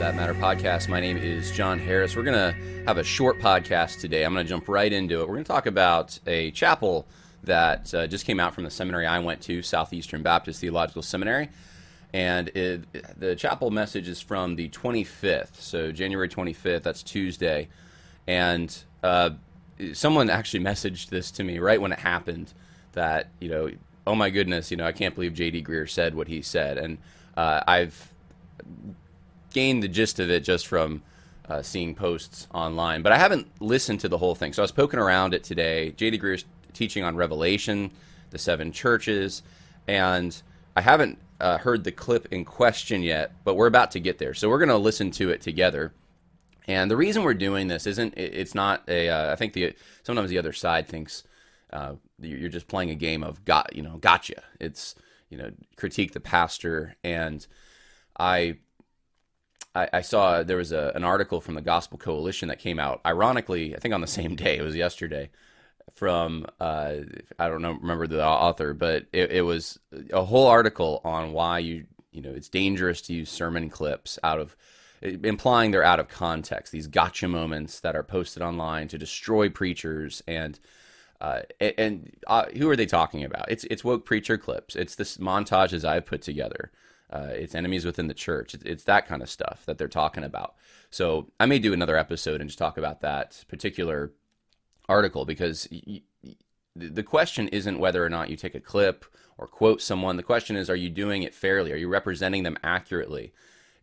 [0.00, 0.88] That Matter podcast.
[0.88, 2.16] My name is John Harris.
[2.16, 2.56] We're going to
[2.86, 4.24] have a short podcast today.
[4.24, 5.28] I'm going to jump right into it.
[5.28, 7.06] We're going to talk about a chapel
[7.44, 11.50] that uh, just came out from the seminary I went to, Southeastern Baptist Theological Seminary.
[12.14, 12.86] And it,
[13.20, 17.68] the chapel message is from the 25th, so January 25th, that's Tuesday.
[18.26, 19.30] And uh,
[19.92, 22.54] someone actually messaged this to me right when it happened
[22.92, 23.70] that, you know,
[24.06, 25.62] oh my goodness, you know, I can't believe J.D.
[25.62, 26.78] Greear said what he said.
[26.78, 26.96] And
[27.36, 28.14] uh, I've
[29.52, 31.02] gained the gist of it just from
[31.48, 34.52] uh, seeing posts online, but I haven't listened to the whole thing.
[34.52, 35.90] So I was poking around it today.
[35.90, 36.18] J.D.
[36.18, 37.90] Greear's teaching on Revelation,
[38.30, 39.42] the seven churches,
[39.88, 40.40] and
[40.76, 44.34] I haven't uh, heard the clip in question yet, but we're about to get there.
[44.34, 45.92] So we're going to listen to it together.
[46.68, 49.08] And the reason we're doing this isn't it's not a.
[49.08, 51.24] Uh, I think the sometimes the other side thinks
[51.72, 54.42] uh, you're just playing a game of got you know gotcha.
[54.60, 54.94] It's
[55.30, 57.44] you know critique the pastor and
[58.18, 58.58] I
[59.74, 63.00] I, I saw there was a, an article from the Gospel Coalition that came out,
[63.04, 65.30] ironically, I think on the same day, it was yesterday,
[65.94, 66.94] from, uh,
[67.38, 69.78] I don't know, remember the author, but it, it was
[70.12, 74.38] a whole article on why you, you know, it's dangerous to use sermon clips out
[74.38, 74.56] of,
[75.02, 80.22] implying they're out of context, these gotcha moments that are posted online to destroy preachers
[80.26, 80.58] and,
[81.20, 83.50] uh, and uh, who are they talking about?
[83.50, 84.74] It's it's woke preacher clips.
[84.74, 86.70] It's this montages I've put together
[87.12, 88.54] uh, it's enemies within the church.
[88.54, 90.54] It's, it's, that kind of stuff that they're talking about.
[90.90, 94.12] So I may do another episode and just talk about that particular
[94.88, 96.34] article because y- y-
[96.76, 99.04] the question isn't whether or not you take a clip
[99.38, 100.16] or quote someone.
[100.16, 101.72] The question is, are you doing it fairly?
[101.72, 103.32] Are you representing them accurately?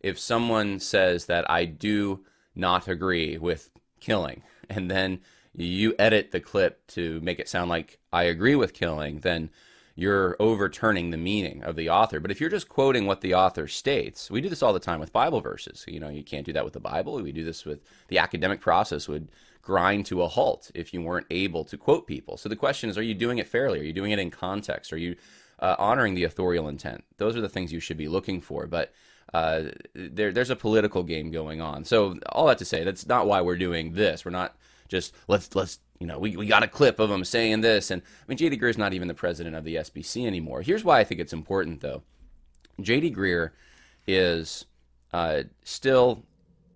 [0.00, 5.20] If someone says that I do not agree with killing, and then
[5.54, 9.50] you edit the clip to make it sound like I agree with killing, then
[9.98, 12.20] you're overturning the meaning of the author.
[12.20, 15.00] But if you're just quoting what the author states, we do this all the time
[15.00, 15.84] with Bible verses.
[15.88, 17.20] You know, you can't do that with the Bible.
[17.20, 19.26] We do this with the academic process would
[19.60, 22.36] grind to a halt if you weren't able to quote people.
[22.36, 23.80] So the question is, are you doing it fairly?
[23.80, 24.92] Are you doing it in context?
[24.92, 25.16] Are you
[25.58, 27.02] uh, honoring the authorial intent?
[27.16, 28.68] Those are the things you should be looking for.
[28.68, 28.94] But
[29.34, 29.64] uh,
[29.94, 31.84] there, there's a political game going on.
[31.84, 34.24] So all that to say, that's not why we're doing this.
[34.24, 34.54] We're not
[34.88, 37.90] just let's let's you know, we, we got a clip of him saying this.
[37.90, 38.58] And I mean, J.D.
[38.58, 40.62] Greear's not even the president of the SBC anymore.
[40.62, 42.02] Here's why I think it's important, though.
[42.80, 43.12] J.D.
[43.12, 43.50] Greear
[44.06, 44.66] is
[45.12, 46.22] uh, still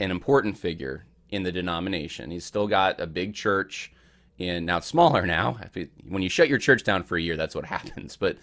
[0.01, 2.31] an important figure in the denomination.
[2.31, 3.93] He's still got a big church
[4.39, 5.59] in now it's smaller now.
[6.09, 8.17] When you shut your church down for a year, that's what happens.
[8.17, 8.39] But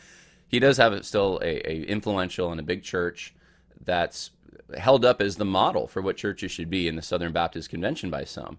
[0.48, 3.36] he does have still a, a influential and a big church
[3.84, 4.32] that's
[4.78, 8.10] held up as the model for what churches should be in the Southern Baptist Convention
[8.10, 8.58] by some.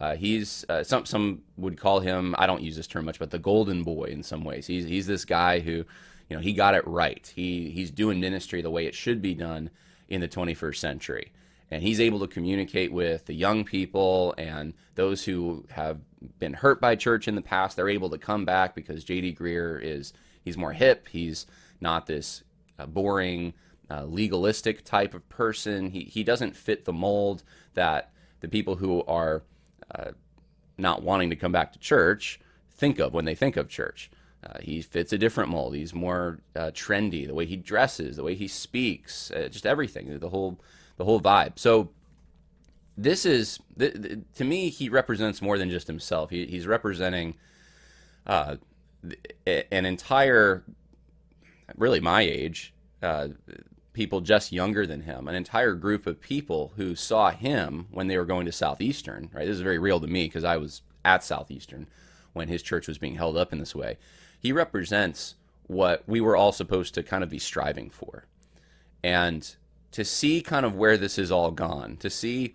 [0.00, 2.34] Uh, he's uh, some some would call him.
[2.38, 4.66] I don't use this term much, but the golden boy in some ways.
[4.66, 5.84] He's he's this guy who,
[6.28, 7.30] you know, he got it right.
[7.34, 9.70] He he's doing ministry the way it should be done
[10.08, 11.32] in the 21st century,
[11.70, 15.98] and he's able to communicate with the young people and those who have
[16.38, 17.76] been hurt by church in the past.
[17.76, 19.34] They're able to come back because J.D.
[19.34, 20.12] Greear is
[20.44, 21.08] he's more hip.
[21.08, 21.44] He's
[21.80, 22.44] not this
[22.78, 23.52] uh, boring,
[23.90, 25.90] uh, legalistic type of person.
[25.90, 27.42] He he doesn't fit the mold
[27.74, 29.42] that the people who are
[30.76, 32.40] not wanting to come back to church
[32.78, 34.10] think of when they think of church.
[34.44, 35.74] Uh, he fits a different mold.
[35.74, 37.26] He's more uh, trendy.
[37.26, 40.60] The way he dresses, the way he speaks, uh, just everything, the whole
[40.96, 41.58] the whole vibe.
[41.58, 41.90] So
[42.96, 46.30] this is to me, he represents more than just himself.
[46.30, 47.34] He, he's representing
[48.26, 48.56] uh,
[49.46, 50.62] an entire,
[51.76, 52.72] really my age,
[53.02, 53.28] uh,
[53.98, 58.16] people just younger than him, an entire group of people who saw him when they
[58.16, 59.44] were going to Southeastern, right?
[59.44, 61.88] This is very real to me because I was at Southeastern
[62.32, 63.98] when his church was being held up in this way.
[64.38, 65.34] He represents
[65.66, 68.26] what we were all supposed to kind of be striving for.
[69.02, 69.52] And
[69.90, 72.54] to see kind of where this is all gone, to see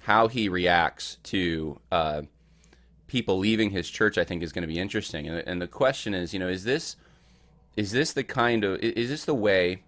[0.00, 2.22] how he reacts to uh,
[3.06, 5.26] people leaving his church, I think is going to be interesting.
[5.26, 6.96] And, and the question is, you know, is this
[7.78, 9.84] is this the kind of is this the way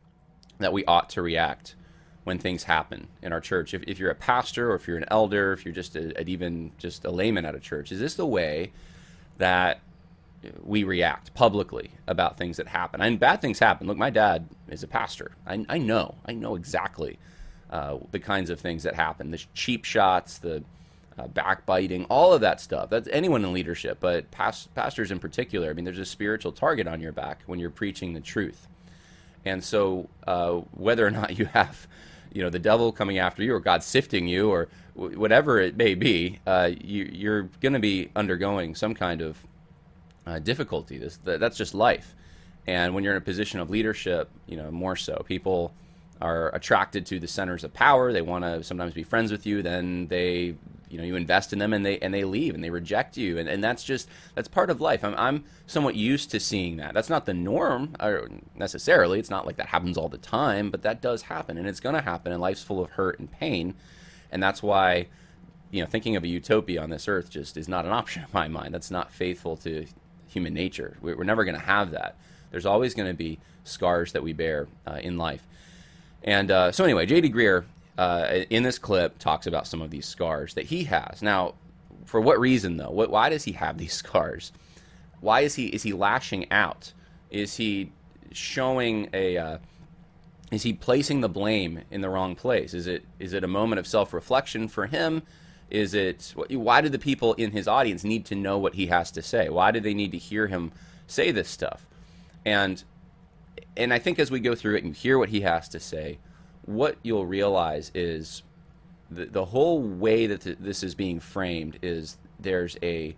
[0.59, 1.75] that we ought to react
[2.25, 3.75] when things happen in our church.
[3.75, 6.73] If, if you're a pastor or if you're an elder, if you're just a, even
[6.79, 8.73] just a layman at a church, is this the way
[9.39, 9.81] that
[10.63, 13.01] we react publicly about things that happen?
[13.01, 13.87] And bad things happen.
[13.87, 15.33] Look, my dad is a pastor.
[15.47, 16.17] I, I know.
[16.25, 17.19] I know exactly
[17.71, 19.31] uh, the kinds of things that happen.
[19.31, 20.65] The cheap shots, the
[21.19, 22.91] uh, backbiting, all of that stuff.
[22.91, 25.71] That's anyone in leadership, but past, pastors in particular.
[25.71, 28.67] I mean, there's a spiritual target on your back when you're preaching the truth.
[29.45, 31.87] And so, uh, whether or not you have,
[32.33, 35.77] you know, the devil coming after you, or God sifting you, or w- whatever it
[35.77, 39.39] may be, uh, you, are going to be undergoing some kind of
[40.27, 40.99] uh, difficulty.
[40.99, 42.15] This, that's just life.
[42.67, 45.75] And when you're in a position of leadership, you know, more so, people
[46.21, 48.13] are attracted to the centers of power.
[48.13, 49.63] They want to sometimes be friends with you.
[49.63, 50.55] Then they,
[50.89, 53.39] you know, you invest in them and they and they leave and they reject you.
[53.39, 55.05] And, and that's just that's part of life.
[55.05, 56.95] I'm I'm somewhat used to seeing that.
[56.95, 57.95] That's not the norm
[58.55, 59.19] necessarily.
[59.19, 61.95] It's not like that happens all the time, but that does happen, and it's going
[61.95, 62.33] to happen.
[62.33, 63.75] And life's full of hurt and pain,
[64.31, 65.09] and that's why.
[65.71, 68.29] You know, thinking of a utopia on this earth just is not an option in
[68.33, 68.73] my mind.
[68.73, 69.87] That's not faithful to
[70.29, 70.99] human nature.
[71.01, 72.17] We're never going to have that.
[72.53, 75.47] There's always going to be scars that we bear uh, in life.
[76.25, 77.31] And uh, so, anyway, J.D.
[77.31, 77.65] Greear
[77.99, 81.23] uh, in this clip talks about some of these scars that he has.
[81.23, 81.55] Now,
[82.07, 82.91] for what reason, though?
[82.91, 84.53] What, why does he have these scars?
[85.21, 86.93] Why is he is he lashing out?
[87.31, 87.93] Is he
[88.33, 89.59] showing a uh,
[90.51, 92.75] is he placing the blame in the wrong place?
[92.75, 95.23] Is it is it a moment of self reflection for him?
[95.71, 99.11] Is it why do the people in his audience need to know what he has
[99.13, 99.49] to say?
[99.49, 100.73] Why do they need to hear him
[101.07, 101.87] say this stuff?
[102.45, 102.85] And
[103.77, 105.81] and I think as we go through it and you hear what he has to
[105.81, 106.19] say,
[106.65, 108.43] what you'll realize is
[109.11, 113.17] the, the whole way that th- this is being framed is there's a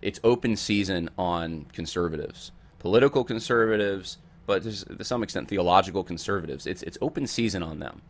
[0.00, 6.66] it's open season on conservatives, political conservatives, but to some extent theological conservatives.
[6.66, 8.02] It's it's open season on them.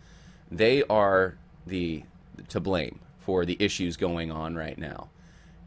[0.50, 1.36] They are
[1.66, 2.04] the
[2.48, 5.08] to blame for the issues going on right now.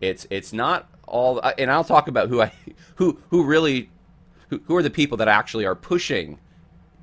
[0.02, 2.52] It's it's not all, and I'll talk about who I
[2.96, 3.90] who who really
[4.50, 6.40] who, who are the people that actually are pushing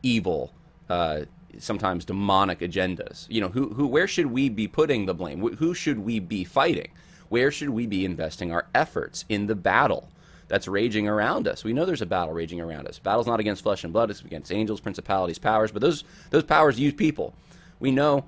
[0.02, 0.52] evil,
[0.88, 1.22] uh,
[1.58, 3.26] sometimes demonic agendas?
[3.28, 5.40] You know, who, who, where should we be putting the blame?
[5.40, 6.90] Who should we be fighting?
[7.28, 10.08] Where should we be investing our efforts in the battle
[10.48, 11.64] that's raging around us?
[11.64, 12.98] We know there's a battle raging around us.
[12.98, 15.72] Battle's not against flesh and blood; it's against angels, principalities, powers.
[15.72, 17.34] But those those powers use people.
[17.80, 18.26] We know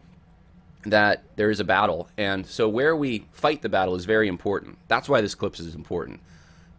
[0.84, 4.78] that there is a battle, and so where we fight the battle is very important.
[4.88, 6.20] That's why this clip is important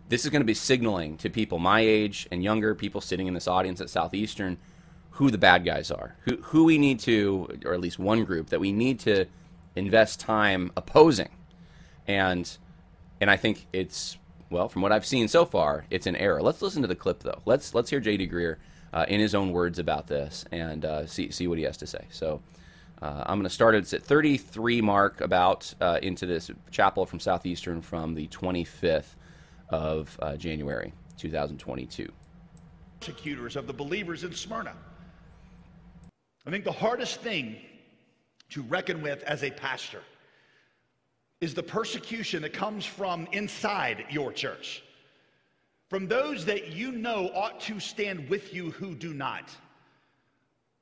[0.10, 3.34] this is going to be signaling to people my age and younger people sitting in
[3.34, 4.58] this audience at Southeastern
[5.12, 8.50] who the bad guys are, who, who we need to, or at least one group
[8.50, 9.26] that we need to
[9.76, 11.30] invest time opposing.
[12.06, 12.50] And,
[13.20, 14.18] and I think it's,
[14.50, 16.42] well, from what I've seen so far, it's an error.
[16.42, 17.42] Let's listen to the clip though.
[17.46, 18.30] Let's, let's hear J.D.
[18.30, 18.58] Greear
[18.94, 21.88] uh, in his own words about this and uh, see, see what he has to
[21.88, 22.06] say.
[22.10, 22.42] So,
[23.00, 27.80] uh, I'm going to start at 33 mark about uh, into this chapel from Southeastern
[27.80, 29.17] from the 25th
[29.70, 32.12] of uh, January 2022.
[33.00, 34.74] Persecutors of the believers in Smyrna.
[36.46, 37.58] I think the hardest thing
[38.50, 40.02] to reckon with as a pastor
[41.42, 44.84] is the persecution that comes from inside your church,
[45.90, 49.56] from those that you know ought to stand with you who do not.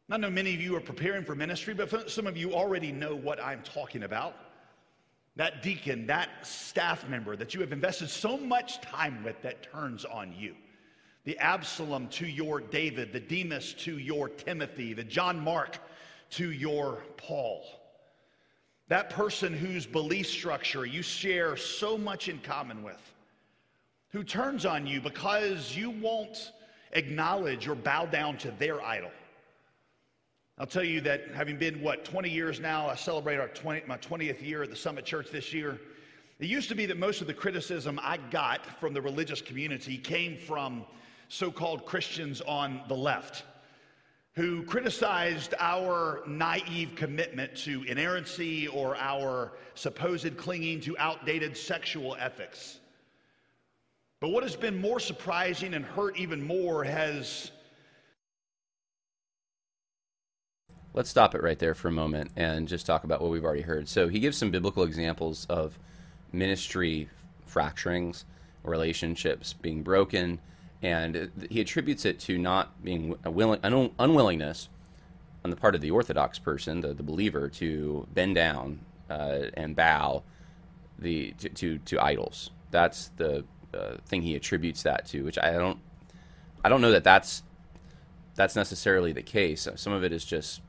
[0.10, 3.16] I know many of you are preparing for ministry, but some of you already know
[3.16, 4.45] what I'm talking about
[5.36, 10.06] that deacon, that staff member that you have invested so much time with that turns
[10.06, 10.56] on you.
[11.26, 15.78] The Absalom to your David, the Demas to your Timothy, the John Mark
[16.32, 17.64] to your Paul.
[18.88, 23.02] That person whose belief structure you share so much in common with,
[24.10, 26.52] who turns on you because you won't
[26.94, 29.12] acknowledge or bow down to their idol.
[30.58, 33.98] I'll tell you that having been, what, 20 years now, I celebrate our 20, my
[33.98, 35.82] 20th year at the Summit Church this year.
[36.40, 39.98] It used to be that most of the criticism I got from the religious community
[39.98, 40.86] came from
[41.28, 43.44] so called Christians on the left
[44.36, 52.80] who criticized our naive commitment to inerrancy or our supposed clinging to outdated sexual ethics.
[54.20, 57.52] But what has been more surprising and hurt even more has
[60.96, 63.62] let's stop it right there for a moment and just talk about what we've already
[63.62, 63.88] heard.
[63.90, 65.78] So he gives some biblical examples of
[66.32, 67.10] ministry
[67.48, 68.24] fracturings,
[68.64, 70.40] relationships being broken,
[70.82, 74.70] and he attributes it to not being a willing, an unwillingness
[75.44, 79.76] on the part of the Orthodox person, the, the believer, to bend down uh, and
[79.76, 80.24] bow
[80.98, 82.52] the to, to, to idols.
[82.72, 85.80] That's the uh, thing he attributes that to, which I don't
[86.64, 87.44] I don't know that that's
[88.36, 89.68] that's necessarily the case.
[89.76, 90.62] Some of it is just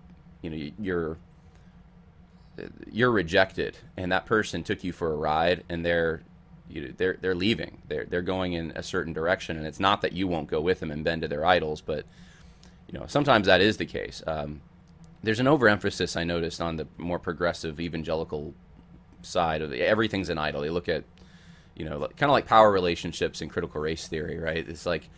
[0.43, 1.19] you know you're
[2.91, 6.23] you're rejected and that person took you for a ride and they're
[6.69, 7.79] you know, they're they're leaving.
[7.89, 10.81] They're they're going in a certain direction and it's not that you won't go with
[10.81, 12.05] them and bend to their idols but
[12.91, 14.23] you know sometimes that is the case.
[14.27, 14.61] Um,
[15.23, 18.55] there's an overemphasis I noticed on the more progressive evangelical
[19.23, 20.63] side of the, everything's an idol.
[20.63, 21.05] They look at
[21.77, 24.69] you know kind of like power relationships and critical race theory right?
[24.69, 25.09] It's like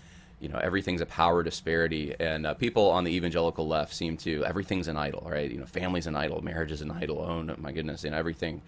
[0.41, 4.45] you know everything's a power disparity and uh, people on the evangelical left seem to
[4.45, 7.73] everything's an idol right you know family's an idol marriage is an idol oh my
[7.73, 8.63] goodness and everything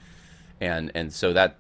[0.61, 1.57] and and so that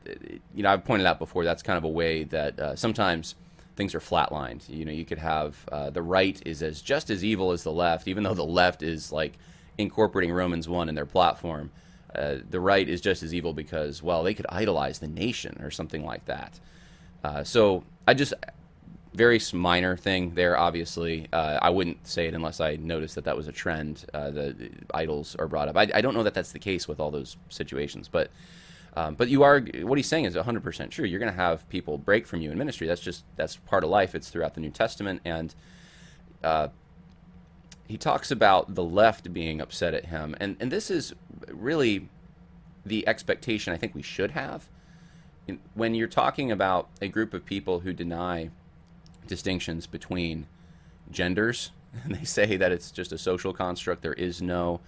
[0.54, 3.34] you know i've pointed out before that's kind of a way that uh, sometimes
[3.80, 4.68] things are flatlined.
[4.68, 7.72] You know, you could have uh, the right is as just as evil as the
[7.72, 9.38] left, even though the left is like
[9.78, 11.70] incorporating Romans one in their platform.
[12.14, 15.70] Uh, the right is just as evil because well they could idolize the nation or
[15.70, 16.60] something like that.
[17.24, 18.34] Uh, so I just
[19.14, 20.56] very minor thing there.
[20.56, 24.04] Obviously, uh, I wouldn't say it unless I noticed that that was a trend.
[24.14, 25.76] Uh, the, the, idols are brought up.
[25.76, 28.30] I, I, don't know that that's the case with all those situations, but
[28.96, 31.04] um, but you are what he's saying is 100 percent true.
[31.04, 32.86] You're going to have people break from you in ministry.
[32.86, 34.14] That's just that's part of life.
[34.14, 35.54] It's throughout the New Testament, and
[36.44, 36.68] uh,
[37.86, 41.14] he talks about the left being upset at him, and and this is
[41.48, 42.08] really
[42.86, 44.68] the expectation I think we should have
[45.74, 48.50] when you're talking about a group of people who deny
[49.30, 50.46] distinctions between
[51.10, 51.70] genders,
[52.04, 54.02] and they say that it's just a social construct.
[54.02, 54.80] There is no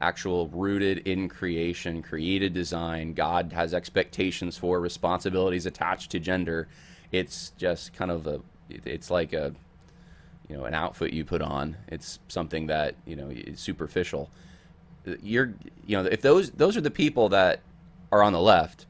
[0.00, 3.14] actual rooted in creation, created design.
[3.14, 6.68] God has expectations for responsibilities attached to gender.
[7.10, 9.54] It's just kind of a, it's like a,
[10.48, 11.76] you know, an outfit you put on.
[11.88, 14.30] It's something that you know is superficial.
[15.22, 15.54] You're,
[15.86, 17.60] you know, if those those are the people that
[18.12, 18.86] are on the left,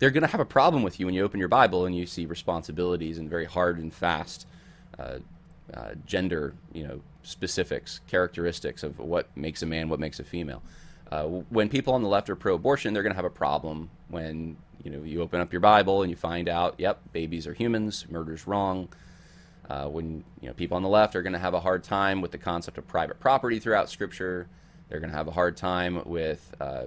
[0.00, 2.06] they're going to have a problem with you when you open your Bible and you
[2.06, 4.46] see responsibilities and very hard and fast
[4.98, 5.18] uh,
[5.72, 10.62] uh, gender, you know, specifics, characteristics of what makes a man, what makes a female.
[11.12, 14.56] Uh, when people on the left are pro-abortion, they're going to have a problem when
[14.82, 18.06] you know you open up your Bible and you find out, yep, babies are humans,
[18.10, 18.88] murder's wrong.
[19.68, 22.20] Uh, when you know people on the left are going to have a hard time
[22.20, 24.48] with the concept of private property throughout Scripture,
[24.88, 26.84] they're going to have a hard time with uh,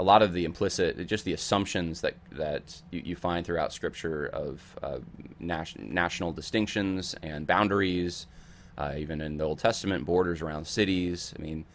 [0.00, 4.26] a lot of the implicit, just the assumptions that that you, you find throughout Scripture
[4.28, 4.98] of uh,
[5.38, 8.26] national distinctions and boundaries,
[8.78, 11.34] uh, even in the Old Testament, borders around cities.
[11.38, 11.66] I mean,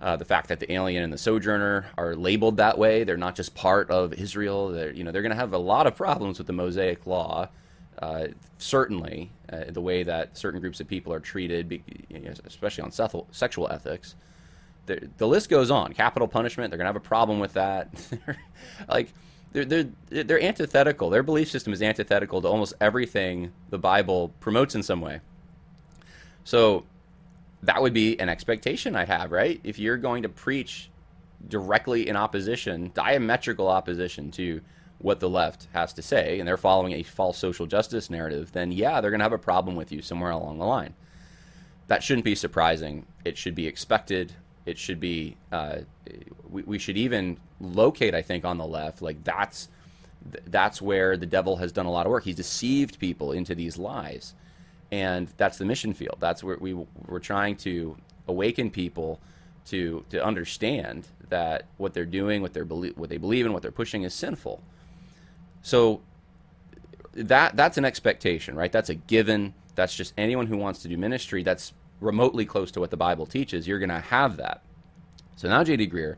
[0.00, 3.34] uh, the fact that the alien and the sojourner are labeled that way, they're not
[3.34, 4.68] just part of Israel.
[4.68, 7.48] They're you know they're going to have a lot of problems with the Mosaic Law.
[8.00, 11.82] Uh, certainly, uh, the way that certain groups of people are treated,
[12.46, 12.92] especially on
[13.32, 14.14] sexual ethics
[14.88, 15.92] the, list goes on.
[15.92, 17.88] Capital punishment, they're going to have a problem with that.
[18.88, 19.12] like,
[19.52, 21.10] they're, they're, they're antithetical.
[21.10, 25.20] Their belief system is antithetical to almost everything the Bible promotes in some way.
[26.44, 26.84] So,
[27.62, 29.60] that would be an expectation I'd have, right?
[29.64, 30.90] If you're going to preach
[31.48, 34.60] directly in opposition, diametrical opposition to
[34.98, 38.72] what the left has to say, and they're following a false social justice narrative, then
[38.72, 40.94] yeah, they're going to have a problem with you somewhere along the line.
[41.86, 43.06] That shouldn't be surprising.
[43.24, 44.34] It should be expected
[44.68, 45.78] it should be uh,
[46.50, 49.68] we, we should even locate i think on the left like that's
[50.46, 52.24] that's where the devil has done a lot of work.
[52.24, 54.34] He's deceived people into these lies.
[54.90, 56.16] And that's the mission field.
[56.18, 56.74] That's where we
[57.06, 57.96] we're trying to
[58.26, 59.20] awaken people
[59.66, 63.70] to to understand that what they're doing what they're what they believe in what they're
[63.70, 64.62] pushing is sinful.
[65.62, 66.00] So
[67.12, 68.72] that that's an expectation right?
[68.72, 69.54] That's a given.
[69.74, 71.42] That's just anyone who wants to do ministry.
[71.42, 74.62] That's remotely close to what the Bible teaches, you're going to have that.
[75.36, 75.88] So now J.D.
[75.88, 76.16] Greear,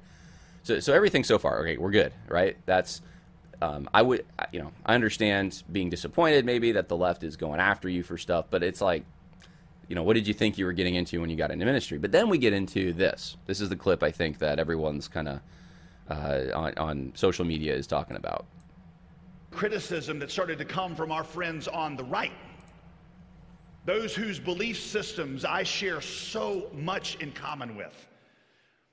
[0.63, 2.57] So, so everything so far, okay, we're good, right?
[2.67, 3.03] That's,
[3.63, 7.61] um, I would, you know, I understand being disappointed maybe that the left is going
[7.61, 9.05] after you for stuff, but it's like,
[9.89, 11.99] you know, what did you think you were getting into when you got into ministry?
[11.99, 13.37] But then we get into this.
[13.47, 15.41] This is the clip I think that everyone's kind of
[16.09, 18.47] uh, on, on social media is talking about.
[19.51, 22.33] Criticism that started to come from our friends on the right
[23.85, 28.09] those whose belief systems I share so much in common with,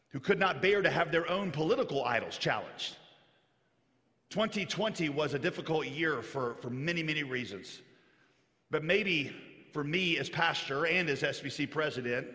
[0.09, 2.95] who could not bear to have their own political idols challenged.
[4.29, 7.81] 2020 was a difficult year for, for many, many reasons.
[8.69, 9.33] But maybe
[9.71, 12.27] for me as pastor and as SBC president,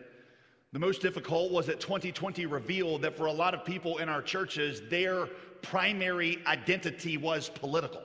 [0.73, 4.23] the most difficult was that 2020 revealed that for a lot of people in our
[4.23, 5.27] churches, their
[5.61, 8.03] primary identity was political.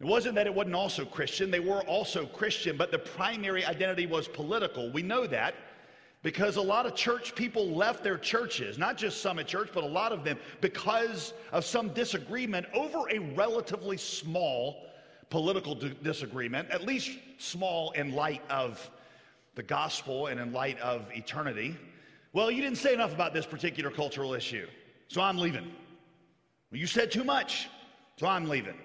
[0.00, 4.06] It wasn't that it wasn't also Christian, they were also Christian, but the primary identity
[4.06, 4.90] was political.
[4.90, 5.54] We know that
[6.22, 9.86] because a lot of church people left their churches, not just Summit Church, but a
[9.86, 14.86] lot of them, because of some disagreement over a relatively small
[15.28, 18.90] political disagreement, at least small in light of
[19.54, 21.76] the gospel and in light of eternity.
[22.32, 24.66] Well, you didn't say enough about this particular cultural issue,
[25.08, 25.70] so I'm leaving.
[26.70, 27.68] You said too much,
[28.16, 28.76] so I'm leaving.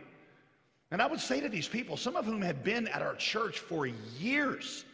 [0.92, 3.60] And I would say to these people, some of whom have been at our church
[3.60, 3.88] for
[4.20, 4.86] years,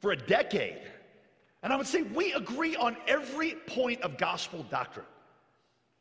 [0.00, 0.80] for a decade,
[1.62, 5.06] and I would say we agree on every point of gospel doctrine.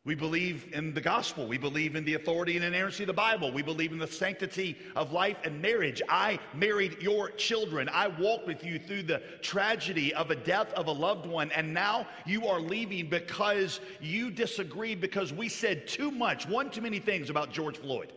[0.05, 1.47] We believe in the gospel.
[1.47, 3.51] We believe in the authority and inerrancy of the Bible.
[3.51, 6.03] We believe in the sanctity of life and marriage.
[6.07, 7.89] I married your children.
[7.89, 11.51] I walked with you through the tragedy of a death of a loved one.
[11.53, 16.81] And now you are leaving because you disagreed because we said too much, one too
[16.81, 18.13] many things about George Floyd.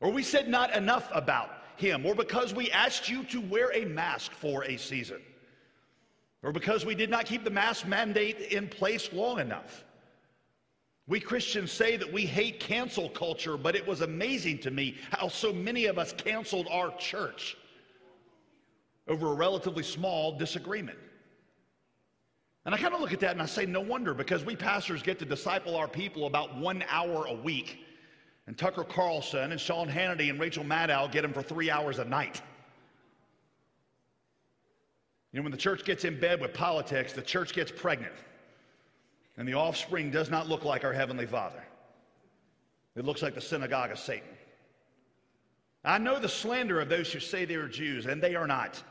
[0.00, 3.84] Or we said not enough about him, or because we asked you to wear a
[3.84, 5.20] mask for a season,
[6.42, 9.84] or because we did not keep the mask mandate in place long enough.
[11.06, 15.28] We Christians say that we hate cancel culture, but it was amazing to me how
[15.28, 17.56] so many of us canceled our church
[19.08, 20.98] over a relatively small disagreement.
[22.66, 25.02] And I kind of look at that and I say, no wonder, because we pastors
[25.02, 27.78] get to disciple our people about one hour a week.
[28.48, 32.04] And Tucker Carlson and Sean Hannity and Rachel Maddow get them for three hours a
[32.06, 32.40] night.
[35.30, 38.14] You know, when the church gets in bed with politics, the church gets pregnant.
[39.36, 41.62] And the offspring does not look like our Heavenly Father,
[42.96, 44.30] it looks like the synagogue of Satan.
[45.84, 48.82] I know the slander of those who say they are Jews, and they are not.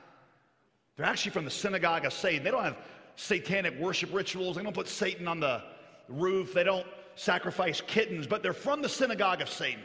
[0.95, 2.43] They're actually from the synagogue of Satan.
[2.43, 2.77] They don't have
[3.15, 5.63] satanic worship rituals, they don't put Satan on the
[6.09, 6.85] roof, they don't
[7.17, 9.83] sacrifice kittens, but they're from the synagogue of Satan.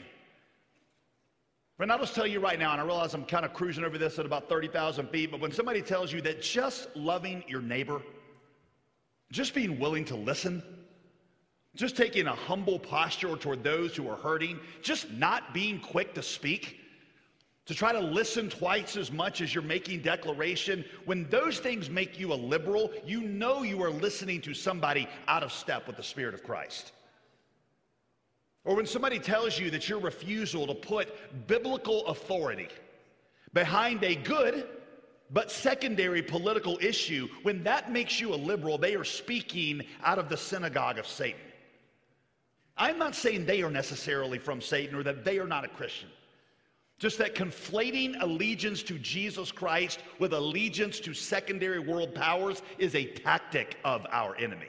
[1.77, 3.99] Friend, I'll just tell you right now, and I realize I'm kind of cruising over
[3.99, 8.01] this at about 30,000 feet, but when somebody tells you that just loving your neighbor,
[9.33, 10.63] just being willing to listen,
[11.75, 16.23] just taking a humble posture toward those who are hurting, just not being quick to
[16.23, 16.79] speak,
[17.65, 22.19] to try to listen twice as much as you're making declaration, when those things make
[22.19, 26.03] you a liberal, you know you are listening to somebody out of step with the
[26.03, 26.93] Spirit of Christ.
[28.65, 32.69] Or when somebody tells you that your refusal to put biblical authority
[33.53, 34.69] behind a good
[35.31, 40.29] but secondary political issue, when that makes you a liberal, they are speaking out of
[40.29, 41.41] the synagogue of Satan.
[42.77, 46.09] I'm not saying they are necessarily from Satan or that they are not a Christian.
[46.99, 53.07] Just that conflating allegiance to Jesus Christ with allegiance to secondary world powers is a
[53.07, 54.69] tactic of our enemy.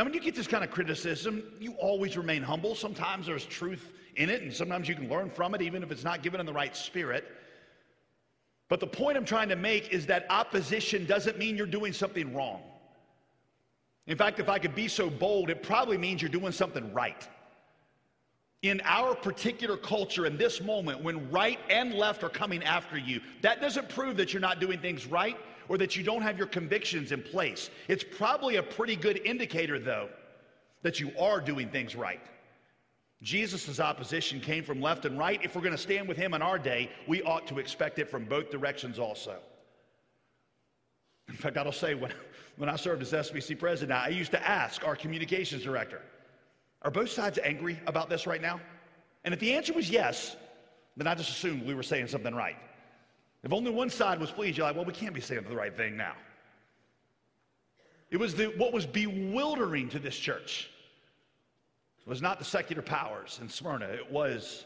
[0.00, 2.74] Now, when you get this kind of criticism, you always remain humble.
[2.74, 6.04] Sometimes there's truth in it, and sometimes you can learn from it, even if it's
[6.04, 7.26] not given in the right spirit.
[8.70, 12.34] But the point I'm trying to make is that opposition doesn't mean you're doing something
[12.34, 12.62] wrong.
[14.06, 17.28] In fact, if I could be so bold, it probably means you're doing something right.
[18.62, 23.20] In our particular culture, in this moment, when right and left are coming after you,
[23.42, 25.36] that doesn't prove that you're not doing things right
[25.70, 27.70] or that you don't have your convictions in place.
[27.86, 30.08] It's probably a pretty good indicator, though,
[30.82, 32.20] that you are doing things right.
[33.22, 35.40] Jesus' opposition came from left and right.
[35.44, 38.10] If we're going to stand with him in our day, we ought to expect it
[38.10, 39.38] from both directions also.
[41.28, 42.12] In fact, I'll say when,
[42.56, 46.02] when I served as SBC president, I used to ask our communications director,
[46.82, 48.60] are both sides angry about this right now?
[49.22, 50.34] And if the answer was yes,
[50.96, 52.56] then I just assumed we were saying something right.
[53.42, 55.74] If only one side was pleased, you're like, well, we can't be saying the right
[55.74, 56.14] thing now.
[58.10, 60.70] It was the, what was bewildering to this church
[62.00, 64.64] it was not the secular powers in Smyrna, it was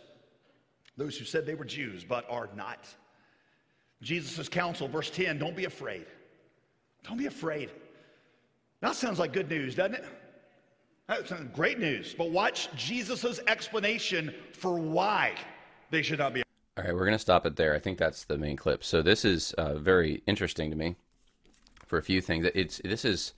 [0.97, 2.87] those who said they were Jews but are not.
[4.03, 6.07] Jesus' counsel, verse 10 don't be afraid.
[7.03, 7.71] Don't be afraid.
[8.81, 10.05] That sounds like good news, doesn't it?
[11.09, 12.15] That sounds great news.
[12.17, 15.35] But watch Jesus' explanation for why
[15.91, 16.44] they should not be.
[16.77, 17.73] All right, we're going to stop it there.
[17.73, 18.83] I think that's the main clip.
[18.83, 20.97] So this is uh, very interesting to me
[21.87, 22.47] for a few things.
[22.53, 23.33] It's this is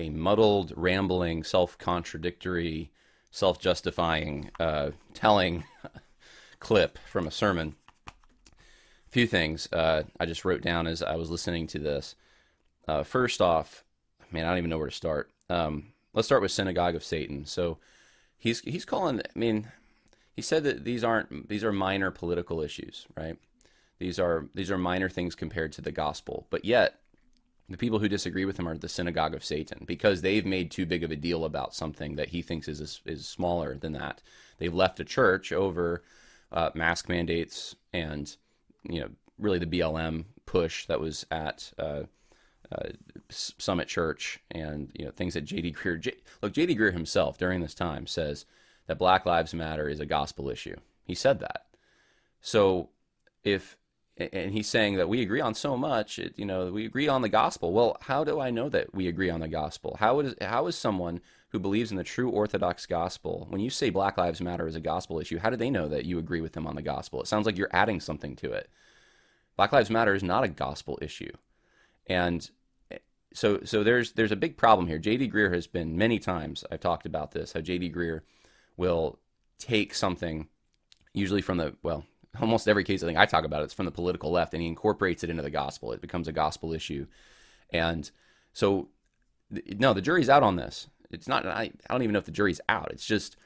[0.00, 2.90] a muddled, rambling, self-contradictory
[3.30, 5.64] self justifying, uh, telling
[6.58, 7.76] clip from a sermon.
[8.08, 12.16] A few things uh, I just wrote down as I was listening to this.
[12.88, 13.84] Uh, first off,
[14.32, 15.30] man, I don't even know where to start.
[15.48, 17.44] Um, let's start with synagogue of Satan.
[17.44, 17.78] So
[18.36, 19.20] he's he's calling.
[19.20, 19.68] I mean,
[20.34, 23.36] he said that these aren't these are minor political issues, right?
[23.98, 27.00] These are these are minor things compared to the gospel, but yet
[27.68, 30.84] the people who disagree with him are the synagogue of Satan because they've made too
[30.84, 34.22] big of a deal about something that he thinks is is smaller than that.
[34.58, 36.02] They've left a church over
[36.52, 38.36] uh, mask mandates and
[38.82, 42.02] you know really the BLM push that was at uh,
[42.72, 42.88] uh,
[43.30, 45.72] Summit Church and you know things that J.D.
[45.72, 46.00] Greear.
[46.00, 46.76] J, look J.D.
[46.76, 48.46] Greear himself during this time says
[48.86, 50.76] that Black Lives Matter is a gospel issue.
[51.04, 51.66] He said that.
[52.40, 52.90] So
[53.42, 53.76] if
[54.16, 57.28] and he's saying that we agree on so much you know we agree on the
[57.28, 57.72] gospel.
[57.72, 59.96] Well how do i know that we agree on the gospel?
[59.98, 63.90] How is how is someone who believes in the true orthodox gospel when you say
[63.90, 66.52] black lives matter is a gospel issue how do they know that you agree with
[66.52, 67.20] them on the gospel?
[67.20, 68.68] It sounds like you're adding something to it.
[69.56, 71.32] Black lives matter is not a gospel issue.
[72.06, 72.48] And
[72.90, 72.98] eh,
[73.32, 74.98] so so there's there's a big problem here.
[74.98, 78.20] Jd Greear has been many times i've talked about this how jd greear
[78.76, 79.18] will
[79.58, 80.48] take something
[81.12, 82.04] usually from the well
[82.40, 84.68] almost every case I think I talk about it's from the political left, and he
[84.68, 85.92] incorporates it into the gospel.
[85.92, 87.06] It becomes a gospel issue,
[87.70, 88.10] and
[88.52, 88.88] so
[89.50, 90.88] no, the jury's out on this.
[91.10, 91.46] It's not.
[91.46, 92.90] I, I don't even know if the jury's out.
[92.90, 93.36] It's just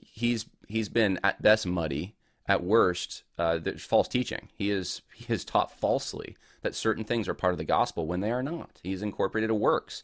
[0.00, 2.14] he's he's been at best muddy,
[2.48, 4.48] at worst uh, there's false teaching.
[4.54, 8.20] He is he has taught falsely that certain things are part of the gospel when
[8.20, 8.80] they are not.
[8.82, 10.02] He's incorporated a works.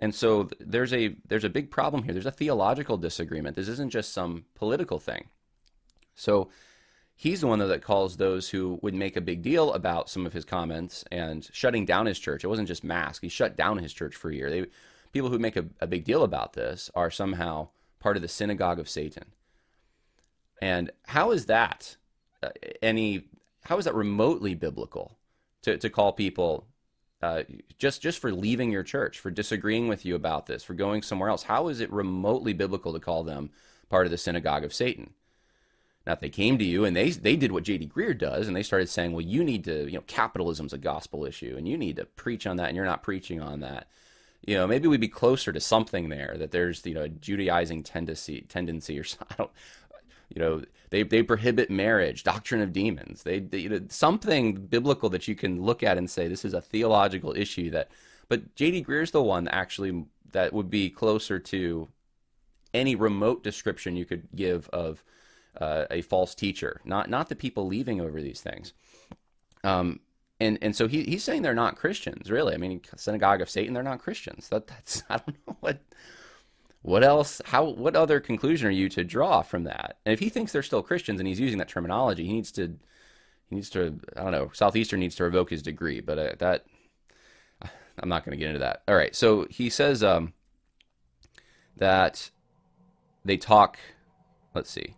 [0.00, 2.14] And so there's a there's a big problem here.
[2.14, 3.54] There's a theological disagreement.
[3.54, 5.28] This isn't just some political thing.
[6.14, 6.50] So
[7.14, 10.32] he's the one that calls those who would make a big deal about some of
[10.32, 12.44] his comments and shutting down his church.
[12.44, 13.20] It wasn't just mask.
[13.20, 14.48] He shut down his church for a year.
[14.48, 14.66] They,
[15.12, 18.78] people who make a, a big deal about this are somehow part of the synagogue
[18.78, 19.26] of Satan.
[20.62, 21.96] And how is that
[22.42, 22.48] uh,
[22.80, 23.24] any?
[23.64, 25.18] How is that remotely biblical
[25.62, 26.66] to, to call people
[27.22, 27.42] uh,
[27.78, 31.28] just just for leaving your church, for disagreeing with you about this, for going somewhere
[31.28, 31.44] else?
[31.44, 33.50] How is it remotely biblical to call them
[33.88, 35.10] part of the synagogue of Satan?
[36.06, 37.88] Now, if they came to you and they they did what J.D.
[37.94, 41.26] Greear does, and they started saying, "Well, you need to, you know, capitalism's a gospel
[41.26, 43.86] issue, and you need to preach on that, and you're not preaching on that,"
[44.46, 46.36] you know, maybe we'd be closer to something there.
[46.38, 49.50] That there's, you know, a Judaizing tendency, tendency, or I don't,
[50.34, 53.22] you know, they they prohibit marriage, doctrine of demons.
[53.22, 56.54] They, they you know, something biblical that you can look at and say this is
[56.54, 57.90] a theological issue that.
[58.28, 58.84] But J.D.
[58.84, 61.88] Greear's the one actually that would be closer to
[62.72, 65.02] any remote description you could give of
[65.60, 68.72] uh, a false teacher, not not the people leaving over these things.
[69.64, 70.00] Um,
[70.38, 72.54] and and so he, he's saying they're not Christians, really.
[72.54, 74.48] I mean, synagogue of Satan, they're not Christians.
[74.48, 75.80] That that's I don't know what
[76.82, 79.98] what else how what other conclusion are you to draw from that?
[80.04, 82.76] And if he thinks they're still Christians and he's using that terminology, he needs to
[83.48, 86.00] he needs to I don't know Southeastern needs to revoke his degree.
[86.00, 86.64] But uh, that
[87.98, 88.82] I'm not going to get into that.
[88.88, 90.32] All right, so he says um,
[91.76, 92.30] that
[93.24, 93.78] they talk.
[94.54, 94.94] Let's see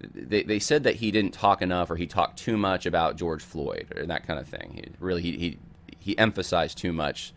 [0.00, 3.42] they, they said that he didn't talk enough or he talked too much about George
[3.42, 4.72] Floyd or that kind of thing.
[4.74, 5.58] He, really, he, he,
[5.98, 7.32] he emphasized too much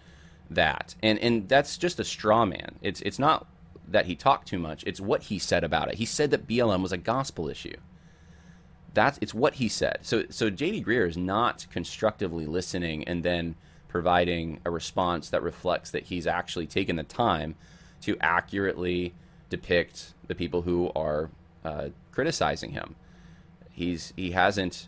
[0.54, 0.96] that.
[1.02, 2.76] And, and that's just a straw man.
[2.82, 3.48] It's, it's not
[3.88, 5.96] that he talked too much, it's what he said about it.
[5.96, 7.76] He said that BLM was a gospel issue.
[8.94, 10.00] That's, it's what he said.
[10.02, 10.84] So, so J.D.
[10.84, 13.56] Greear is not constructively listening and then
[13.88, 17.56] providing a response that reflects that he's actually taken the time
[18.02, 19.14] to accurately
[19.50, 21.30] depict the people who are
[21.64, 22.96] uh, criticizing him.
[23.72, 24.88] He's he hasn't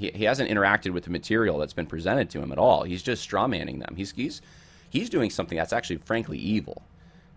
[0.00, 2.84] he, he hasn't interacted with the material that's been presented to him at all.
[2.84, 3.94] He's just strawmanning them.
[3.96, 4.40] He's he's
[4.88, 6.82] he's doing something that's actually frankly evil,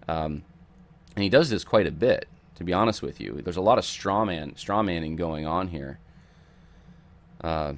[0.07, 0.43] um,
[1.15, 2.27] and he does this quite a bit.
[2.55, 5.99] To be honest with you, there's a lot of strawman strawmanning going on here.
[7.41, 7.73] Uh,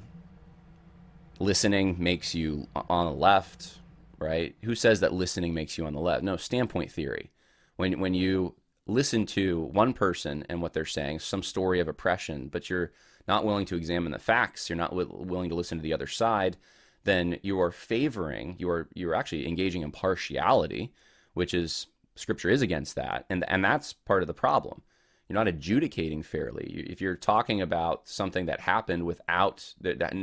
[1.39, 3.79] listening makes you on the left,
[4.19, 4.53] right?
[4.65, 6.23] Who says that listening makes you on the left?
[6.23, 7.31] No, standpoint theory.
[7.77, 8.53] When when you
[8.85, 12.91] listen to one person and what they're saying, some story of oppression, but you're
[13.27, 16.07] not willing to examine the facts, you're not w- willing to listen to the other
[16.07, 16.57] side,
[17.03, 20.91] then you are favoring, you're you're actually engaging in partiality,
[21.33, 24.81] which is scripture is against that, and and that's part of the problem.
[25.27, 26.85] You're not adjudicating fairly.
[26.87, 30.13] If you're talking about something that happened without the, that,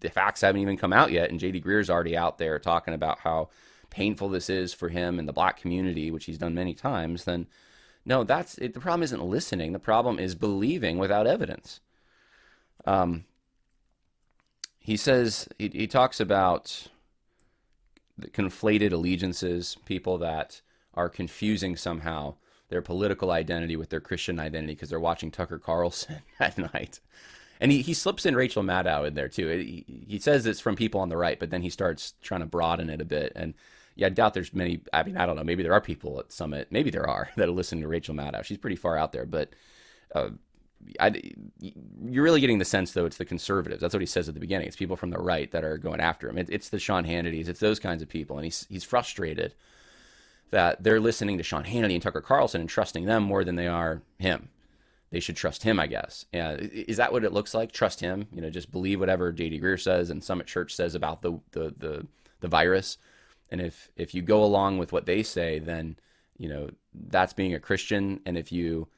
[0.00, 1.60] the facts haven't even come out yet, and J.D.
[1.60, 3.50] Greear's already out there talking about how
[3.90, 7.46] painful this is for him and the black community, which he's done many times, then
[8.04, 9.02] no, that's it, the problem.
[9.02, 9.72] Isn't listening.
[9.72, 11.80] The problem is believing without evidence.
[12.86, 13.24] Um,
[14.78, 16.88] he says he, he talks about
[18.16, 20.60] the conflated allegiances, people that
[20.94, 22.34] are confusing somehow
[22.68, 27.00] their political identity with their Christian identity because they're watching Tucker Carlson at night.
[27.60, 29.48] And he, he slips in Rachel Maddow in there too.
[29.48, 32.46] He, he says it's from people on the right, but then he starts trying to
[32.46, 33.32] broaden it a bit.
[33.34, 33.54] And
[33.96, 34.80] yeah, I doubt there's many.
[34.92, 35.42] I mean, I don't know.
[35.42, 36.68] Maybe there are people at Summit.
[36.70, 38.44] Maybe there are that are listening to Rachel Maddow.
[38.44, 39.50] She's pretty far out there, but
[40.14, 40.30] uh,
[41.00, 41.20] I,
[41.60, 43.80] you're really getting the sense though it's the conservatives.
[43.80, 44.66] That's what he says at the beginning.
[44.66, 46.38] It's people from the right that are going after him.
[46.38, 47.48] It, it's the Sean Hannitys.
[47.48, 49.54] It's those kinds of people, and he's he's frustrated
[50.50, 53.66] that they're listening to Sean Hannity and Tucker Carlson and trusting them more than they
[53.66, 54.48] are him.
[55.10, 56.26] They should trust him, I guess.
[56.32, 57.72] Yeah, is that what it looks like?
[57.72, 58.28] Trust him.
[58.32, 59.60] You know, just believe whatever J.D.
[59.60, 62.06] Greear says and Summit Church says about the the the,
[62.40, 62.98] the virus
[63.50, 65.96] and if if you go along with what they say, then
[66.36, 68.20] you know that's being a Christian.
[68.26, 68.88] And if you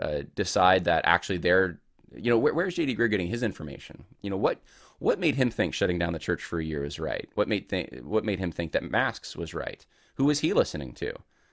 [0.00, 1.78] uh, decide that actually they're,
[2.14, 2.96] you know, where, where's J.D.
[2.96, 4.04] Greear getting his information?
[4.22, 4.60] You know, what
[4.98, 7.28] what made him think shutting down the church for a year was right?
[7.34, 9.84] What made th- what made him think that masks was right?
[10.14, 11.12] Who was he listening to?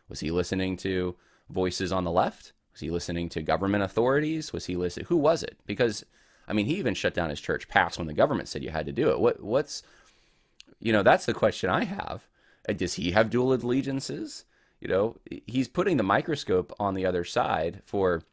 [0.10, 1.16] Was he listening to
[1.50, 2.54] voices on the left?
[2.72, 4.54] Was he listening to government authorities?
[4.54, 5.08] Was he listening?
[5.08, 5.58] Who was it?
[5.66, 6.06] Because
[6.48, 8.86] I mean, he even shut down his church past when the government said you had
[8.86, 9.20] to do it.
[9.20, 9.84] What what's
[10.80, 12.28] you know that's the question I have
[12.72, 14.46] does he have dual allegiances?
[14.80, 18.24] You know, he's putting the microscope on the other side for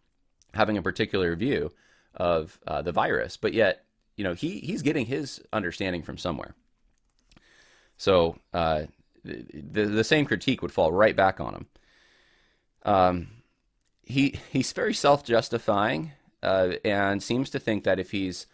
[0.54, 1.72] having a particular view
[2.14, 3.84] of uh, the virus, but yet,
[4.16, 6.54] you know, he he's getting his understanding from somewhere.
[7.96, 8.82] So uh,
[9.24, 11.66] the the same critique would fall right back on him.
[12.84, 13.28] Um,
[14.02, 18.46] he he's very self-justifying uh, and seems to think that if he's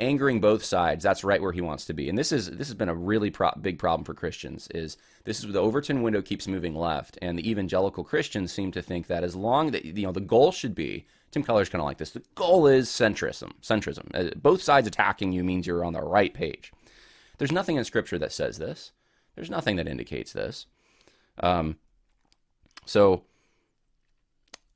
[0.00, 2.08] angering both sides, that's right where he wants to be.
[2.08, 4.68] And this is this has been a really pro- big problem for Christians.
[4.74, 8.82] Is this is the Overton window keeps moving left, and the evangelical Christians seem to
[8.82, 11.06] think that as long that you know the goal should be.
[11.30, 12.10] Tim Keller's kind of like this.
[12.10, 13.50] The goal is centrism.
[13.60, 14.06] Centrism.
[14.14, 16.72] Uh, both sides attacking you means you're on the right page.
[17.38, 18.92] There's nothing in Scripture that says this.
[19.34, 20.66] There's nothing that indicates this.
[21.40, 21.76] Um,
[22.86, 23.24] so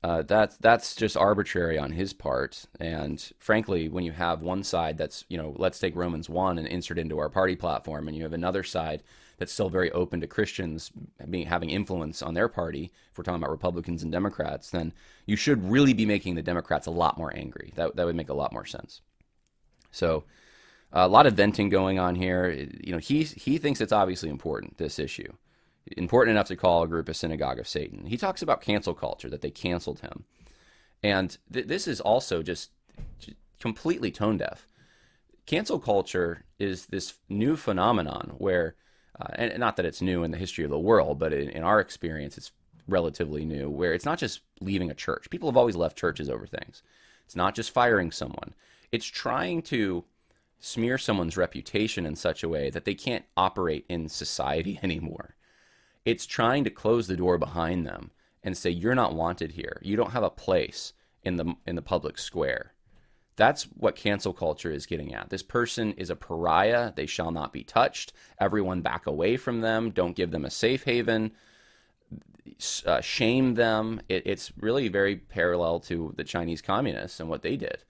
[0.03, 2.65] uh, that's that's just arbitrary on his part.
[2.79, 6.67] And frankly, when you have one side that's you know, let's take Romans one and
[6.67, 9.03] insert into our party platform, and you have another side
[9.37, 10.91] that's still very open to Christians
[11.29, 12.91] being having influence on their party.
[13.11, 14.93] If we're talking about Republicans and Democrats, then
[15.25, 17.73] you should really be making the Democrats a lot more angry.
[17.75, 19.01] That that would make a lot more sense.
[19.91, 20.23] So.
[20.91, 22.49] a lot of venting going on here.
[22.49, 25.31] You know, he he thinks it's obviously important this issue
[25.97, 28.05] important enough to call a group a synagogue of Satan.
[28.05, 30.25] He talks about cancel culture, that they canceled him.
[31.03, 32.71] And th- this is also just,
[33.59, 34.67] completely tone deaf.
[35.45, 38.75] Cancel culture is this new phenomenon where,
[39.19, 41.63] uh, and not that it's new in the history of the world, but in, in
[41.63, 42.51] our experience, it's
[42.87, 45.29] relatively new, where it's not just leaving a church.
[45.29, 46.83] People have always left churches over things.
[47.25, 48.53] It's not just firing someone,
[48.91, 50.05] it's trying to
[50.59, 55.35] smear someone's reputation in such a way that they can't operate in society anymore.
[56.05, 58.11] It's trying to close the door behind them
[58.43, 59.79] and say you're not wanted here.
[59.83, 62.73] You don't have a place in the in the public square.
[63.35, 65.29] That's what cancel culture is getting at.
[65.29, 66.91] This person is a pariah.
[66.93, 68.11] They shall not be touched.
[68.37, 69.91] Everyone back away from them.
[69.91, 71.31] Don't give them a safe haven.
[72.85, 74.01] Uh, shame them.
[74.09, 77.83] It, it's really very parallel to the Chinese communists and what they did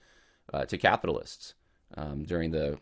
[0.54, 1.56] uh, to capitalists
[1.98, 2.78] um, during the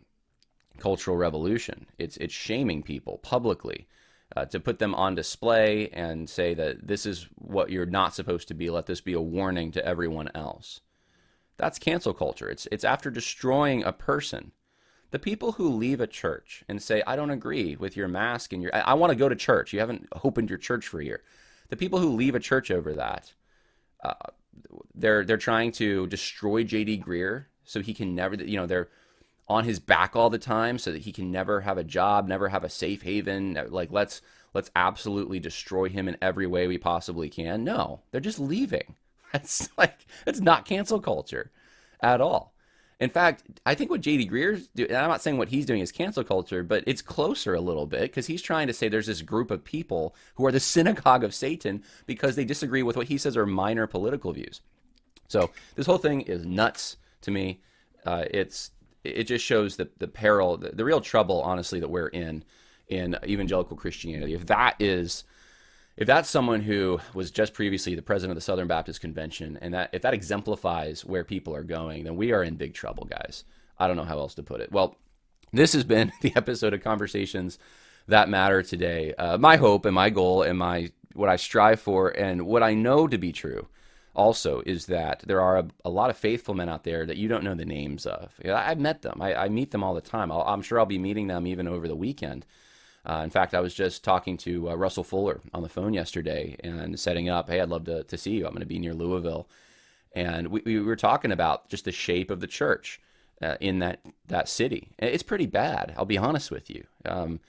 [0.77, 1.85] Cultural Revolution.
[1.97, 3.87] It's it's shaming people publicly
[4.35, 8.47] uh, to put them on display and say that this is what you're not supposed
[8.49, 8.69] to be.
[8.69, 10.81] Let this be a warning to everyone else.
[11.57, 12.49] That's cancel culture.
[12.49, 14.51] It's it's after destroying a person.
[15.09, 18.61] The people who leave a church and say, "I don't agree with your mask and
[18.61, 21.05] your I, I want to go to church." You haven't opened your church for a
[21.05, 21.23] year.
[21.69, 23.33] The people who leave a church over that,
[24.03, 24.31] uh,
[24.93, 26.99] they're they're trying to destroy J.D.
[26.99, 28.35] Greear so he can never.
[28.35, 28.89] You know, they're
[29.47, 32.49] on his back all the time so that he can never have a job, never
[32.49, 33.57] have a safe haven.
[33.69, 34.21] Like let's
[34.53, 37.63] let's absolutely destroy him in every way we possibly can.
[37.63, 38.95] No, they're just leaving.
[39.31, 41.51] That's like it's not cancel culture
[42.01, 42.53] at all.
[42.99, 45.81] In fact, I think what JD Greear's doing, and I'm not saying what he's doing
[45.81, 49.05] is cancel culture, but it's closer a little bit because he's trying to say there's
[49.05, 53.07] this group of people who are the synagogue of Satan because they disagree with what
[53.07, 54.62] he says are minor political views.
[55.27, 57.62] So this whole thing is nuts to me.
[58.03, 58.71] Uh, it's
[59.03, 62.43] it just shows the the peril, the, the real trouble, honestly, that we're in
[62.88, 64.33] in evangelical Christianity.
[64.33, 65.23] If that is
[65.97, 69.73] if that's someone who was just previously the president of the Southern Baptist Convention, and
[69.73, 73.43] that if that exemplifies where people are going, then we are in big trouble, guys.
[73.79, 74.71] I don't know how else to put it.
[74.71, 74.95] Well,
[75.51, 77.57] this has been the episode of Conversations
[78.07, 79.13] That Matter today.
[79.15, 82.75] Uh, my hope and my goal and my what I strive for and what I
[82.75, 83.67] know to be true
[84.17, 87.27] also is that there are a, a, lot of faithful men out there that you
[87.27, 88.34] don't know the names of.
[88.43, 89.21] I've met them.
[89.21, 90.32] I, I meet them all the time.
[90.32, 92.45] i am sure I'll be meeting them even over the weekend.
[93.06, 96.58] Uh, in fact, I was just talking to uh, Russell Fuller on the phone yesterday
[96.62, 98.45] and setting up, hey, I'd love to, to see you.
[98.45, 99.47] I'm going to be near Louisville.
[100.13, 102.99] And we, we were talking about just the shape of the church
[103.41, 104.89] uh, in that, that city.
[104.97, 106.86] It's pretty bad, I'll be honest with you.
[107.06, 107.39] Um,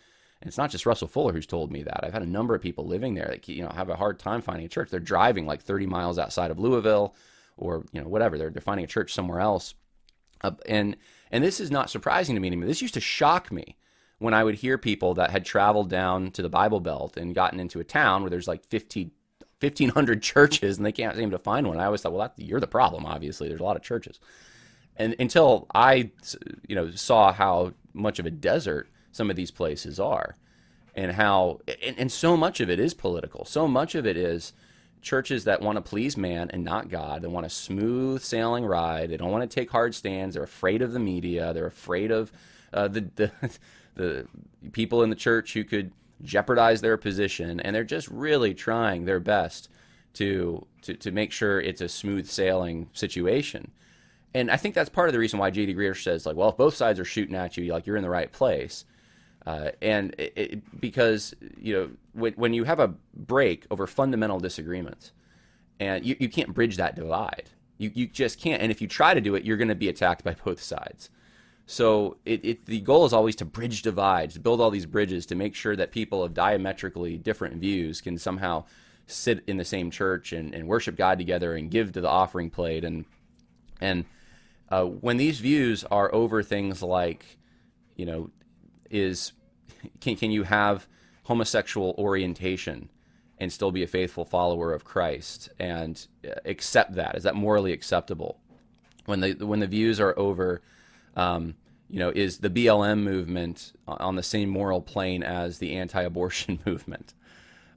[0.40, 2.04] and it's not just Russell Fuller who's told me that.
[2.04, 4.40] I've had a number of people living there that you know have a hard time
[4.40, 4.90] finding a church.
[4.90, 7.14] They're driving like 30 miles outside of Louisville,
[7.56, 8.38] or you know whatever.
[8.38, 9.74] They're they're finding a church somewhere else.
[10.40, 10.96] Uh, and
[11.30, 12.68] and this is not surprising to me anymore.
[12.68, 13.76] This used to shock me
[14.18, 17.60] when I would hear people that had traveled down to the Bible Belt and gotten
[17.60, 19.12] into a town where there's like 50,
[19.60, 21.78] 1,500 churches and they can't seem to find one.
[21.78, 23.06] I always thought, well, that, you're the problem.
[23.06, 24.18] Obviously, there's a lot of churches.
[24.96, 26.10] And until I,
[26.66, 30.36] you know, saw how much of a desert some of these places are
[30.98, 33.44] and how and, and so much of it is political.
[33.44, 34.52] So much of it is
[35.00, 37.22] churches that want to please man and not god.
[37.22, 39.10] They want a smooth sailing ride.
[39.10, 40.34] They don't want to take hard stands.
[40.34, 41.52] They're afraid of the media.
[41.52, 42.32] They're afraid of
[42.72, 43.32] uh, the, the
[43.94, 44.26] the
[44.72, 45.92] people in the church who could
[46.22, 47.60] jeopardize their position.
[47.60, 49.68] And they're just really trying their best
[50.14, 53.70] to to, to make sure it's a smooth sailing situation.
[54.34, 56.56] And i think that's part of the reason why jd Greear says like well if
[56.58, 58.84] both sides are shooting at you like you're in the right place
[59.48, 64.38] uh, and it, it, because you know when, when you have a break over fundamental
[64.38, 65.12] disagreements,
[65.80, 68.60] and you, you can't bridge that divide, you you just can't.
[68.60, 71.08] And if you try to do it, you're going to be attacked by both sides.
[71.64, 75.24] So it, it, the goal is always to bridge divides, to build all these bridges
[75.26, 78.64] to make sure that people of diametrically different views can somehow
[79.06, 82.50] sit in the same church and, and worship God together and give to the offering
[82.50, 83.06] plate and
[83.80, 84.04] and
[84.68, 87.38] uh, when these views are over things like
[87.96, 88.30] you know
[88.90, 89.32] is
[90.00, 90.86] can can you have
[91.24, 92.88] homosexual orientation
[93.38, 97.14] and still be a faithful follower of Christ and uh, accept that?
[97.14, 98.38] Is that morally acceptable?
[99.06, 100.60] When the when the views are over
[101.16, 101.54] um,
[101.88, 107.14] you know is the BLM movement on the same moral plane as the anti-abortion movement?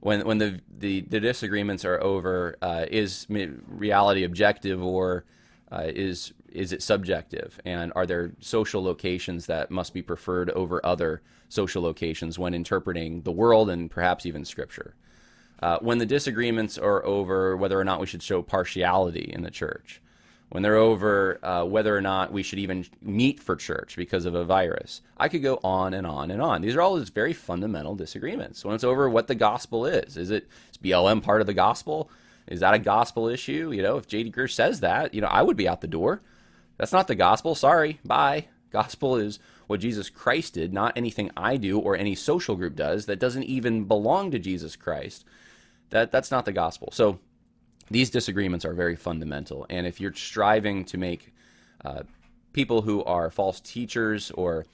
[0.00, 5.24] When when the the, the disagreements are over, uh, is reality objective or
[5.70, 7.60] uh, is is it subjective?
[7.64, 13.22] And are there social locations that must be preferred over other social locations when interpreting
[13.22, 14.94] the world and perhaps even Scripture?
[15.62, 19.50] Uh, when the disagreements are over whether or not we should show partiality in the
[19.50, 20.00] church,
[20.52, 24.34] when they're over uh, whether or not we should even meet for church because of
[24.34, 25.00] a virus.
[25.16, 26.60] I could go on and on and on.
[26.60, 28.62] These are all just very fundamental disagreements.
[28.62, 32.10] When it's over what the gospel is, is it is BLM part of the gospel?
[32.48, 33.70] Is that a gospel issue?
[33.72, 34.30] You know, if J.D.
[34.32, 36.20] Greear says that, you know, I would be out the door.
[36.82, 37.54] That's not the gospel.
[37.54, 38.46] Sorry, bye.
[38.72, 43.06] Gospel is what Jesus Christ did, not anything I do or any social group does
[43.06, 45.24] that doesn't even belong to Jesus Christ.
[45.90, 46.88] That that's not the gospel.
[46.90, 47.20] So
[47.88, 49.64] these disagreements are very fundamental.
[49.70, 51.32] And if you're striving to make
[51.84, 52.02] uh,
[52.52, 54.66] people who are false teachers or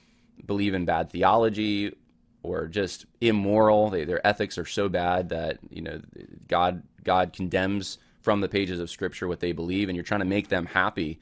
[0.43, 1.95] believe in bad theology
[2.41, 6.01] or just immoral, they, their ethics are so bad that you know
[6.47, 10.25] God God condemns from the pages of Scripture what they believe, and you're trying to
[10.25, 11.19] make them happy,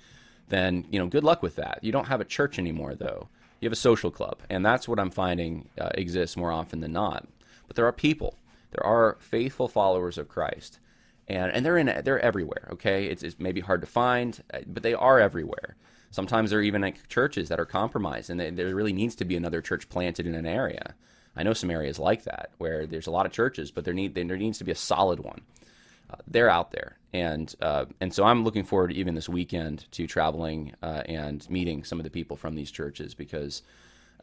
[0.50, 1.80] then you know good luck with that.
[1.82, 3.30] You don't have a church anymore, though.
[3.60, 6.94] You have a social club, and that's what I'm finding uh, exists more often than
[6.94, 7.28] not.
[7.68, 8.36] But there are people,
[8.72, 10.80] there are faithful followers of Christ
[11.28, 12.68] and and they're in they're everywhere.
[12.72, 15.76] Okay, it's, it's maybe hard to find, uh, but they are everywhere.
[16.10, 19.26] Sometimes there are even like churches that are compromised, and they, there really needs to
[19.26, 20.96] be another church planted in an area.
[21.36, 24.16] I know some areas like that where there's a lot of churches, but there need
[24.16, 25.42] there needs to be a solid one.
[26.28, 30.74] They're out there, and uh, and so I'm looking forward even this weekend to traveling
[30.82, 33.64] uh, and meeting some of the people from these churches because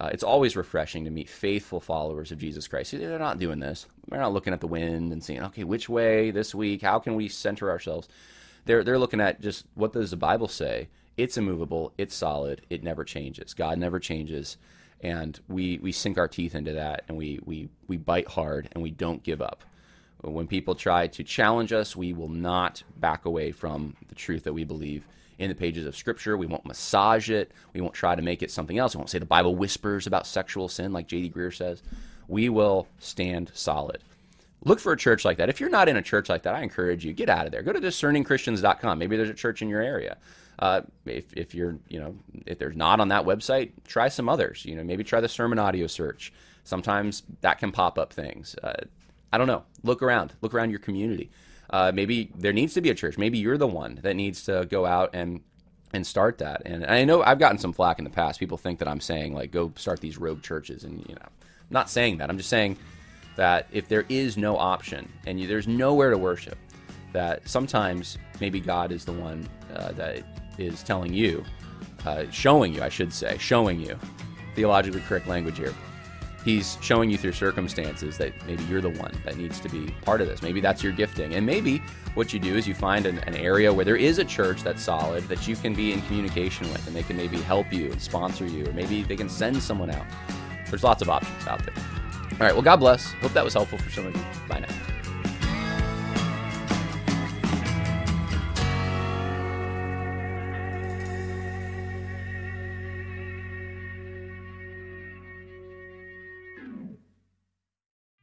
[0.00, 2.92] uh, it's always refreshing to meet faithful followers of Jesus Christ.
[2.92, 3.86] They're not doing this.
[4.08, 6.82] They're not looking at the wind and saying, okay, which way this week?
[6.82, 8.08] How can we center ourselves?
[8.64, 10.88] They're, they're looking at just what does the Bible say?
[11.16, 13.54] It's immovable, it's solid, it never changes.
[13.54, 14.56] God never changes.
[15.00, 18.82] And we, we sink our teeth into that and we, we, we bite hard and
[18.82, 19.62] we don't give up.
[20.30, 24.52] When people try to challenge us, we will not back away from the truth that
[24.52, 25.06] we believe
[25.38, 26.36] in the pages of Scripture.
[26.36, 27.52] We won't massage it.
[27.72, 28.94] We won't try to make it something else.
[28.94, 31.30] We won't say the Bible whispers about sexual sin, like J.D.
[31.30, 31.82] Greear says.
[32.28, 34.02] We will stand solid.
[34.64, 35.50] Look for a church like that.
[35.50, 37.62] If you're not in a church like that, I encourage you get out of there.
[37.62, 38.98] Go to discerningchristians.com.
[38.98, 40.16] Maybe there's a church in your area.
[40.58, 44.64] Uh, if, if you're, you know, if there's not on that website, try some others.
[44.64, 46.32] You know, maybe try the sermon audio search.
[46.62, 48.56] Sometimes that can pop up things.
[48.62, 48.72] Uh,
[49.34, 49.64] I don't know.
[49.82, 50.32] Look around.
[50.40, 51.30] Look around your community
[51.70, 53.18] uh, maybe there needs to be a church.
[53.18, 55.40] Maybe you're the one that needs to go out and
[55.92, 56.62] and start that.
[56.64, 58.40] And I know I've gotten some flack in the past.
[58.40, 61.70] People think that I'm saying like go start these rogue churches, and you know, I'm
[61.70, 62.30] not saying that.
[62.30, 62.76] I'm just saying
[63.36, 66.58] that if there is no option and you, there's nowhere to worship,
[67.12, 70.22] that sometimes maybe God is the one uh, that
[70.58, 71.44] is telling you,
[72.06, 73.98] uh, showing you, I should say, showing you,
[74.54, 75.74] theologically correct language here,
[76.44, 80.20] he's showing you through circumstances that maybe you're the one that needs to be part
[80.20, 80.42] of this.
[80.42, 81.34] Maybe that's your gifting.
[81.34, 81.78] And maybe
[82.14, 84.82] what you do is you find an, an, area where there is a church that's
[84.82, 88.00] solid that you can be in communication with and they can maybe help you and
[88.00, 90.06] sponsor you, or maybe they can send someone out.
[90.68, 91.74] There's lots of options out there.
[92.32, 93.12] All right, well, God bless.
[93.14, 94.22] Hope that was helpful for some of you.
[94.48, 94.93] Bye now.